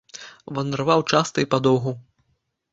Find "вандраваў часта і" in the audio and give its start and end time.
0.59-1.49